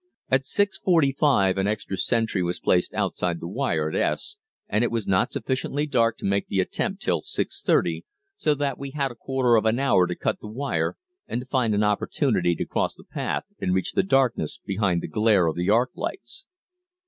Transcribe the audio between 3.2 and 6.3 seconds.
the wire at "S," and it was not sufficiently dark to